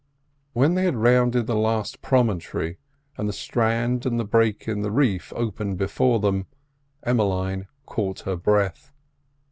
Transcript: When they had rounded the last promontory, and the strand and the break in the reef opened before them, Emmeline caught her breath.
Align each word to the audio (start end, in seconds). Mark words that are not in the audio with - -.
When 0.53 0.73
they 0.73 0.85
had 0.85 0.95
rounded 0.95 1.45
the 1.45 1.53
last 1.55 2.01
promontory, 2.01 2.79
and 3.19 3.29
the 3.29 3.33
strand 3.33 4.03
and 4.03 4.19
the 4.19 4.25
break 4.25 4.67
in 4.67 4.81
the 4.81 4.89
reef 4.89 5.31
opened 5.35 5.77
before 5.77 6.19
them, 6.19 6.47
Emmeline 7.03 7.67
caught 7.85 8.21
her 8.21 8.35
breath. 8.35 8.91